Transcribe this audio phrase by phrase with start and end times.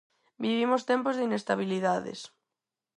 [0.43, 2.19] Vivimos tempos de inestabilidades.